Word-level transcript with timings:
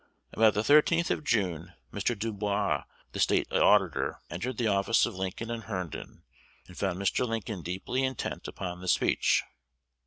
About 0.33 0.55
the 0.55 0.63
13th 0.63 1.11
of 1.11 1.23
June, 1.23 1.75
Mr. 1.93 2.17
Dubois, 2.17 2.85
the 3.11 3.19
State 3.19 3.45
auditor, 3.51 4.19
entered 4.31 4.57
the 4.57 4.65
office 4.65 5.05
of 5.05 5.13
Lincoln 5.15 5.49
& 5.61 5.61
Herndon, 5.61 6.23
and 6.67 6.75
found 6.75 6.97
Mr. 6.97 7.23
Lincoln 7.27 7.61
deeply 7.61 8.01
intent 8.03 8.47
upon 8.47 8.81
the 8.81 8.87
speech. 8.87 9.43